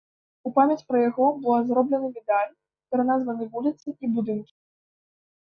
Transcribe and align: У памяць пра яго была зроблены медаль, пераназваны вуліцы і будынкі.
У 0.49 0.51
памяць 0.53 0.85
пра 0.91 1.01
яго 1.09 1.27
была 1.43 1.57
зроблены 1.67 2.09
медаль, 2.15 2.49
пераназваны 2.95 3.43
вуліцы 3.53 3.87
і 4.03 4.13
будынкі. 4.19 4.53